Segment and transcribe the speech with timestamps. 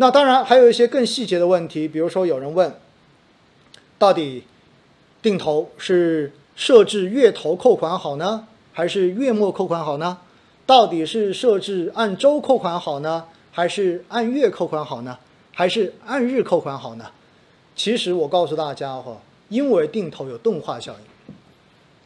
[0.00, 2.72] 那当然还有一些更细节的问题，比如说有人问，
[3.98, 4.44] 到底
[5.20, 10.18] 定投是设置月头扣款好呢，还是月末扣款好呢？
[10.64, 15.18] 到底是设置按周扣款好呢，还是按月扣款好呢？
[15.52, 17.06] 还是按日扣款好呢？
[17.74, 21.34] 其实我告诉大家哈，因为定投有钝化效应。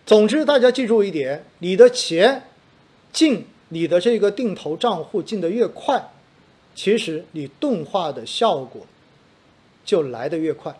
[0.06, 2.44] 总之，大家记住一点：你的钱
[3.12, 6.11] 进你的这个定投账户进的越快，
[6.74, 8.86] 其实你动画的效果
[9.84, 10.74] 就来得越快，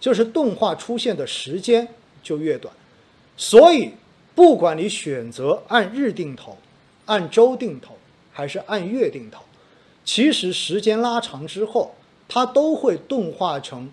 [0.00, 1.88] 就是动画出现的时间
[2.22, 2.74] 就越短。
[3.36, 3.92] 所以，
[4.34, 6.58] 不管你选择按日定投、
[7.06, 7.96] 按周定投
[8.32, 9.42] 还是按月定投，
[10.04, 11.94] 其实时间拉长之后，
[12.28, 13.90] 它都会钝化成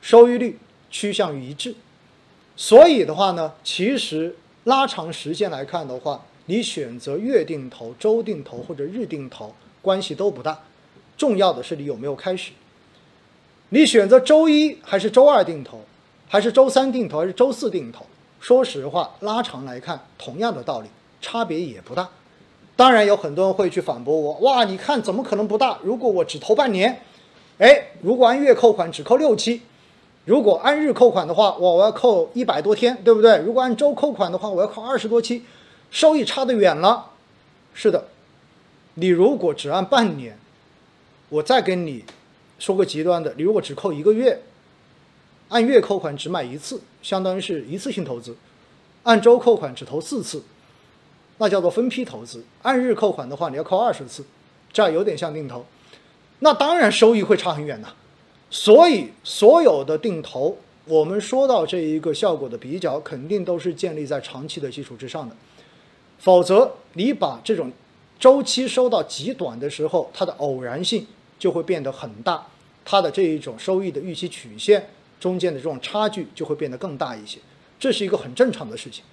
[0.00, 0.58] 收益率
[0.90, 1.74] 趋向于一致。
[2.56, 4.34] 所以的话呢，其实
[4.64, 9.54] 拉长时间来看的话，你选择月定投、周定投或者日定投，
[9.86, 10.58] 关系都不大。
[11.16, 12.50] 重要的是你有没有开始。
[13.68, 15.80] 你选择周一还是周二定投，
[16.28, 18.04] 还是周三定投还是周四定投？
[18.40, 20.88] 说实话，拉长来看，同样的道理，
[21.20, 22.08] 差别也不大。
[22.74, 25.78] 当然有很多人会去反驳我，哇，你看怎么可能不大？
[25.84, 27.00] 如果我只投半年，
[27.58, 29.62] 哎，如果按月扣款只扣六期，
[30.26, 33.38] 如果按日扣款的话，我我要扣一百多天，对不对？
[33.38, 35.44] 如果按周扣款的话，我要扣二十多期，
[35.90, 37.12] 收益差得远了。
[37.72, 38.08] 是的，
[38.98, 40.38] 你如果只按半年，
[41.28, 42.04] 我再跟你
[42.58, 44.40] 说个极端的，你如果只扣一个月，
[45.48, 48.32] 按月扣款只买一次，相当于是一次性投资；
[49.04, 50.42] 按周扣款只投四次。
[51.38, 54.24] 那叫做分批投资，按日扣款的话，你要扣二十次，
[54.72, 55.66] 这样有点像定投，
[56.38, 57.88] 那当然收益会差很远呐。
[58.48, 65.36] 所以所有的定投，我们说到这一个效果的比较，肯定都是建立在长期的基础之上的。
[66.18, 67.70] 否则，你把这种
[68.18, 71.06] 周期收到极短的时候，它的偶然性
[71.38, 72.46] 就会变得很大，
[72.84, 74.88] 它的这一种收益的预期曲线
[75.20, 77.38] 中间的这种差距就会变得更大一些，
[77.78, 79.04] 这是一个很正常的事情。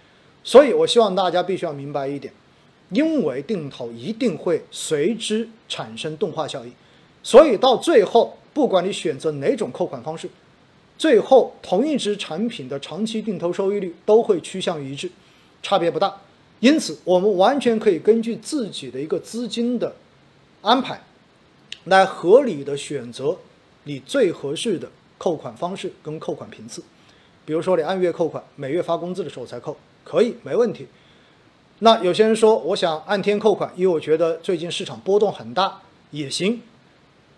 [0.44, 2.34] 所以，我希望大家必须要明白一点，
[2.90, 6.74] 因为定投一定会随之产生钝化效应，
[7.22, 10.30] 所以到最后，不管你选择哪种扣款方式，
[10.98, 15.12] 最后同一只产品的长期定投收益率都会趋向于一致，
[15.62, 16.22] 差别不大。
[16.64, 19.94] 因此，我们完全可以根据自己的一个资金的
[20.62, 20.98] 安排，
[21.84, 23.38] 来合理的选择
[23.84, 26.82] 你最合适的扣款方式跟扣款频次。
[27.44, 29.76] 比如说，你按月扣款，每月发工资的时候才扣。
[30.06, 30.88] 可以，没问题。
[31.80, 35.82] 那有些人说，我想按天扣款，因为我觉得最近市场波动很大，
[36.12, 36.62] 也行。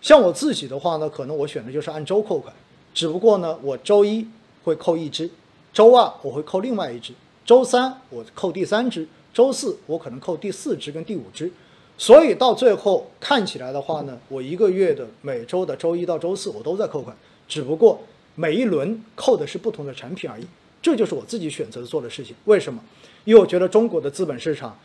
[0.00, 2.54] 像我自己的话呢，可能我选的就是按周扣款，
[2.94, 4.28] 只不过呢，我周一
[4.62, 5.28] 会扣一支，
[5.72, 7.12] 周二我会扣另外一支，
[7.46, 11.50] 周三我扣第三支，周四我可能扣第四支跟第五支。
[11.96, 18.00] 所以到最后看起来的话呢，我一个月的每周的周一到周四我都在扣款，只不过
[18.34, 20.44] 每一轮扣的是不同的产品而已。
[20.82, 22.34] 这就是我自己选择做的事情。
[22.46, 22.82] 为什么？
[23.24, 24.76] 因为我觉得中国的资本市场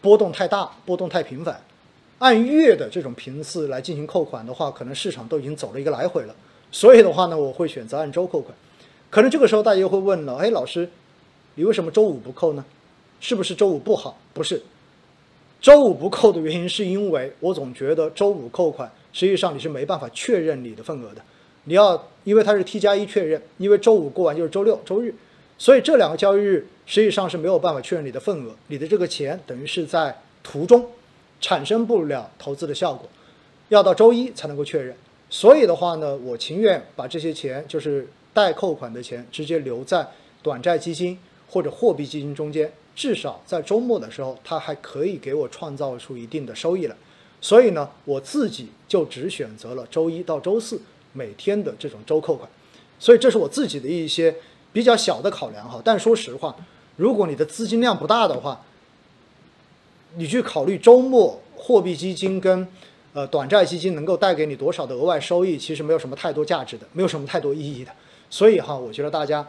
[0.00, 1.62] 波动太大，波动太频繁。
[2.18, 6.34] 按月的这种频次来进行扣款的话，可能市场都已经走了一个来回了。
[6.72, 8.52] 所以的话呢，我会选择按周扣款。
[9.08, 10.88] 可能这个时候大家又会问了：哎，老师，
[11.60, 12.64] 你为什么周五不扣呢？
[13.20, 14.16] 是不是周五不好？
[14.32, 14.62] 不是，
[15.60, 21.20] 周五不扣的原因是因为我总觉得周五扣款，实际上你是没办法确认你的份额的。
[21.64, 25.14] 你要，因为它是 T 加一确认，因为周五过完就是周六、周日，
[25.58, 30.88] 所以这两个交易日实际上是没有办法确认你的份额，你的这个钱等于是在途中
[31.42, 33.06] 产生不了投资的效果，
[33.68, 34.96] 要到周一才能够确认。
[35.28, 40.08] 所以的话呢，我情愿把这些钱，就是代扣款的钱，直接留在
[40.42, 41.18] 短债基金
[41.50, 46.96] 或者货币基金中间，至少在周末的时候，它还可以给我创造出一定的收益来。
[47.42, 50.80] 所以呢，我自己就只选择了周一到周四。
[51.12, 52.48] 每天的这种周扣款，
[53.00, 54.32] 所以这是我自己的一些
[54.72, 55.82] 比较小的考量哈。
[55.84, 56.54] 但说实话，
[56.94, 58.64] 如果你的资金量不大的话，
[60.14, 62.64] 你去考虑周末货币基金跟
[63.12, 67.90] 呃短债基金能够带给你多少的额外收益，其实没有什么太多价值的，没有什么太多意义的。
[68.30, 69.44] 所以哈，我觉得大家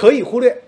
[0.00, 0.62] 可以忽略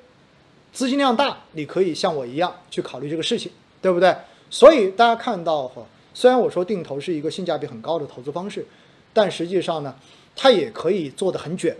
[0.75, 3.51] 资金量大，你可以像我一样去考虑这个事情，
[3.81, 4.15] 对不对？
[4.51, 5.83] 所以大家看到哈，
[6.13, 8.67] 虽然我说定投是一个性价比很高的投资方式。
[9.15, 9.95] 但实际上呢，
[10.37, 11.75] 它也可以做得很卷，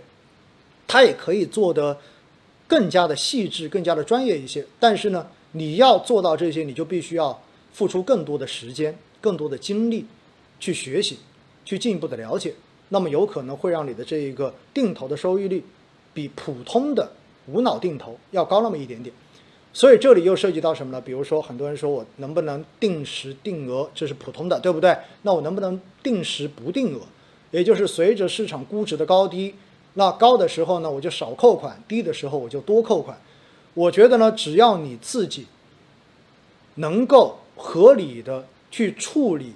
[0.87, 1.95] 它也可以做得
[2.67, 4.65] 更加的细致、更加的专业一些。
[4.79, 7.39] 但是呢，你要做到这些，你就必须要
[7.71, 10.07] 付出更多的时间、更多的精力
[10.59, 11.19] 去学习、
[11.63, 12.55] 去进一步的了解。
[12.89, 15.63] 那么有可能会让你的这一个定投的收益率
[16.15, 17.11] 比普通的
[17.47, 19.13] 无脑定投要高那么一点点。
[19.75, 21.01] 所以这里又涉及到什么呢？
[21.01, 24.95] 比如说，很多人说我能不能定时定额，这是普通的，对不对？
[25.23, 26.99] 那我能不能定时不定额？
[27.49, 29.55] 也就是随着市场估值的高低，
[29.95, 33.17] 那高的时候呢，我就少扣款；低的时候我就多扣款。
[33.73, 35.47] 我觉得呢，只要你自己
[36.75, 39.53] 能够合理的去处理，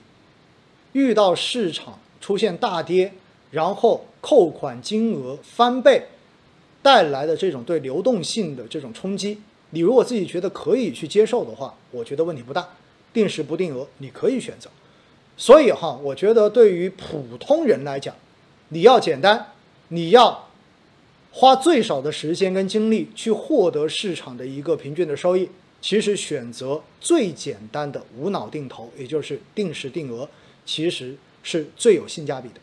[0.93, 3.13] 遇到市场出现大跌，
[3.51, 6.07] 然后扣款金额翻倍
[6.87, 9.41] 带来的这种对流动性的这种冲击。
[9.71, 12.65] 你如果自己觉得可以去接受的话，我觉得问题不大。
[13.11, 14.69] 定时不定额，你可以选择。
[15.35, 18.15] 所以哈，我觉得对于普通人来讲，
[18.69, 19.47] 你要简单，
[19.89, 20.47] 你要
[21.31, 25.49] 花最少的时间跟精力去获得市场的一个平均的收益。
[25.81, 30.29] 其实选择最简单的无脑定投，也就是定时定额，
[30.65, 32.61] 其实是最有性价比的。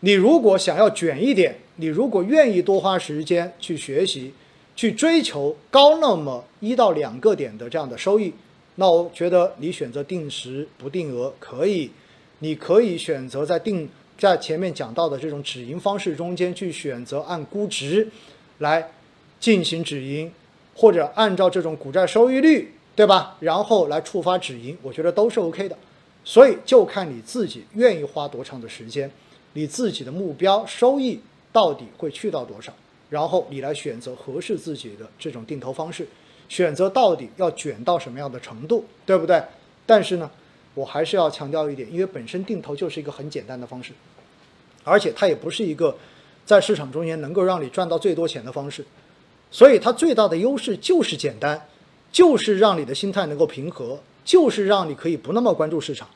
[0.00, 4.32] 你如果想要卷一点，你如果愿意多花时间去学习。
[4.76, 8.32] 去追求高那么一到两个点的这样的收益，
[8.74, 11.88] 那我觉得你选择定时不定额可以，
[12.40, 13.88] 你可以选择在定
[14.18, 18.08] 在前面讲到的这种止盈方式中间去选择按估值
[18.58, 18.90] 来
[19.38, 20.28] 进行止盈，
[20.74, 23.36] 或者按照这种股债收益率，对吧？
[23.38, 25.78] 然后来触发止盈，我觉得都是 OK 的。
[26.24, 29.08] 所以就看你自己愿意花多长的时间，
[29.54, 31.18] 你自己的目标收益
[31.50, 32.72] 到底会去到多少。
[33.10, 36.06] 然后你来选择合适自己的这种定投方式，
[36.48, 39.40] 选择到底要卷到什么样的程度，对不对？
[39.86, 40.28] 但是呢，
[40.74, 43.92] 我还是要强调一点，因为本身定投就是一个很简单的方式，
[44.82, 45.96] 而且它也不是一个
[46.44, 48.84] 在市场中间能够让你赚到最多钱的方式，
[49.50, 51.68] 所以它最大的优势就是简单，
[52.10, 56.08] 就是让你的心态能够平和，就是让你可以不那么关注市场。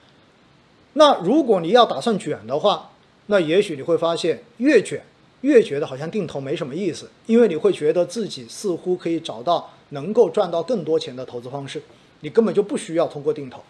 [0.94, 2.90] 那如果你要打算卷的话，
[3.28, 5.00] 那也许你会发现越卷。
[5.42, 11.80] 越觉得好像定投没什么意思，因为你会觉得自己似乎可以找到能够赚到更多钱的投资方式，
[12.22, 13.62] 你根本就不需要通过定投，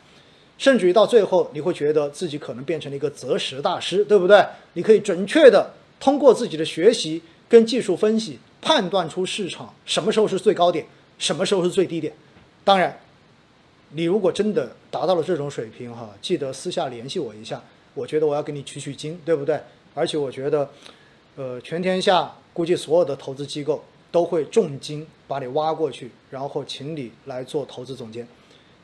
[0.57, 4.43] 甚至于到最后你会觉得自己可能变成了一个择时大师，对不对？
[4.73, 7.21] 你可以准确的通过自己的学习
[7.51, 10.87] 跟技术分析判断出市场什么时候是最高点，
[11.19, 12.15] 什么时候是最低点。
[12.65, 12.99] 当然，
[13.91, 17.63] 你如果真的达到了这种水平哈，记得私下联系我一下，
[17.99, 19.61] 我觉得我要给你取取经，对不对？
[19.95, 20.71] 而且我觉得。
[21.41, 28.27] 呃，全天下估计所有的投资机构都会重金把你挖过去，然后请你来做投资总监，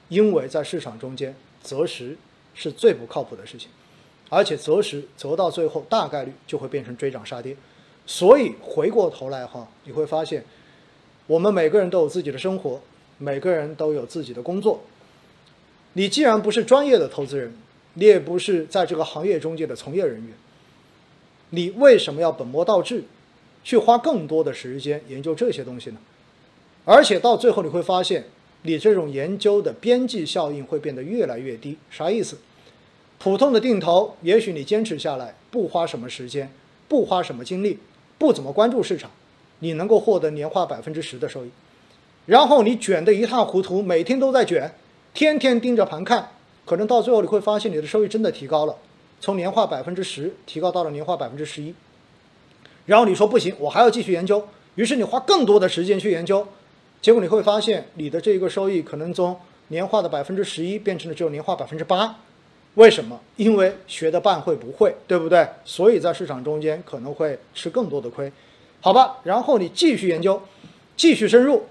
[0.08, 2.16] 因为在市场中间择时
[2.54, 3.68] 是最不靠谱的事情，
[4.30, 7.56] 而且择时择到最后大概率就会变成追涨杀跌，
[8.06, 10.44] 所以回过头来哈，你会发现，
[11.26, 12.80] 我们每个人都有自己的生活，
[13.18, 14.80] 每个人都有自己的工作，
[15.94, 17.52] 你既然不是专业的投资人，
[17.94, 20.34] 你也不是在这个行业中间的从业人员。
[21.50, 23.04] 你为什么要本末倒置，
[23.62, 25.96] 去花更多的时间研究这些东西呢？
[26.84, 28.24] 而且到最后你会发现，
[28.62, 31.78] 你这种研究的边际效应会变得越来越低。
[31.90, 32.38] 啥意思？
[33.18, 36.52] 普通的定投，也许你坚持下来，不花什么时间，
[36.88, 37.78] 不花什么精力，
[38.18, 39.10] 不怎么关注市场，
[39.60, 41.50] 你能够获得年化百分之十的收益。
[42.26, 44.74] 然后你卷得一塌糊涂，每天都在卷，
[45.14, 46.32] 天天盯着盘看，
[46.64, 48.76] 可能到最后你会发现你的收益真的提高了。
[49.20, 51.74] 从年化百分之十提高到了年化百分之十一，
[52.86, 56.46] 然后你说不行，我还要继续研究，于是你花更多的时间去研究，
[57.00, 59.34] 结果你会发现你的这个收益可能从
[59.68, 62.16] 年化的百分之十一变成了只有年化百分之八，
[62.74, 63.18] 为什么？
[63.36, 65.48] 因为学的半会不会，对不对？
[65.64, 68.30] 所以在市场中间可能会吃更多的亏，
[68.82, 69.18] 好吧？
[69.22, 70.42] 然后你继续研究，
[70.96, 71.62] 继续深入，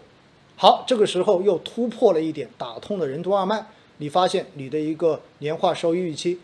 [0.56, 3.64] 好，这个时候又突破了一点，打通了任督二脉，
[3.98, 6.40] 你发现你的一个年化收益预期。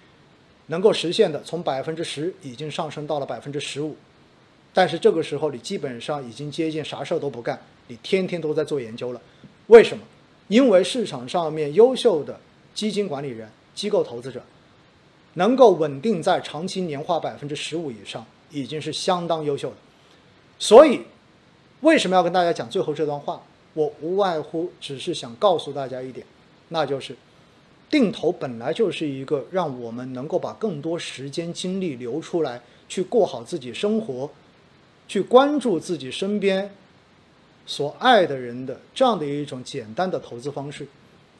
[0.71, 3.95] 能够实现的，从百分之十已经上升到了百分之十五，
[4.71, 9.19] 但是这个时候你基本上已经接近啥事儿都不干，你天天都在做研究了。
[9.65, 10.03] 为什么？
[10.47, 12.39] 因为市场上面优秀的
[12.75, 14.43] 基金管理人、机构投资者，
[15.33, 19.75] 能够稳定在长期年化百分之十五以上，已经是相当优秀的。
[20.59, 21.01] 所以，
[21.81, 23.41] 为什么要跟大家讲最后这段话？
[23.73, 26.23] 我无外乎只是想告诉大家一点，
[26.67, 27.15] 那就是。
[27.89, 34.29] 定投本来就是一个让我们能够把更多时间精力留出来，去过好自己生活，
[35.07, 36.71] 去关注自己身边
[37.65, 40.87] 所爱的人的这样的一种简单的投资方式。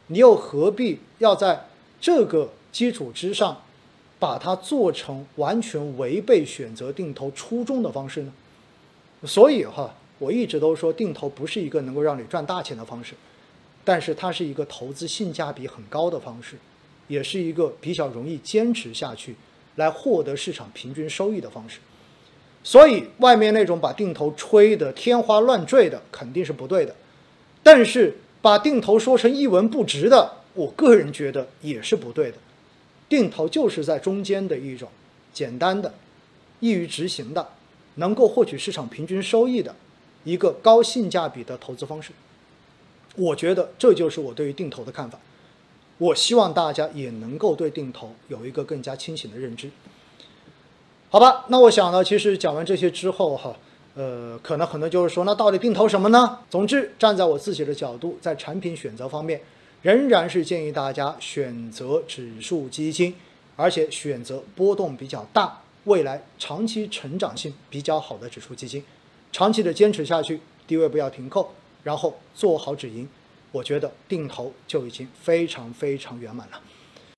[0.08, 1.68] 你又何必要在
[2.01, 3.62] 这个基础之上，
[4.18, 8.34] 把它做成完全违背选择定投初衷的方式呢？
[9.24, 13.13] 所以哈，我一直都说定投不是一个能够让你赚大钱的方式。
[13.84, 16.58] 但是它是一个投资性价比很高的方式，
[17.08, 19.36] 也是一个比较容易坚持下去
[19.76, 21.80] 来获得市场平均收益的方式。
[22.64, 26.94] 所以，外面那种把定投吹得天花乱坠的肯定是不对的。
[27.64, 32.38] 但是把定投说成一文不值的，我个人觉得也是不对的。
[33.08, 34.90] 定投就是在中间的一种
[35.34, 35.92] 简单的、
[36.60, 37.48] 易于执行的、
[37.96, 39.74] 能够获取市场平均收益的
[40.26, 42.12] 一个高性价比的投资方式。
[43.20, 45.20] 我觉得这就是我对于定投的看法。
[45.98, 49.70] 我希望大家也能够对定投有一个更加清醒的认知。
[51.10, 53.54] 好吧，那我想呢，其实讲完这些之后哈，
[53.96, 56.40] 呃，可能很多就是说，那到底定投什么呢？
[56.50, 59.42] 总之，站在我自己的角度，在产品选择方面，
[59.82, 63.14] 仍然是建议大家选择指数基金，
[63.58, 68.82] 而且选择波动比较大、未来长期成长性比较好的指数基金，
[69.34, 71.52] 长期的坚持下去，低位不要停扣，
[71.84, 73.08] 然后做好止盈。
[73.52, 76.62] 我觉得定投就已经非常非常圆满了。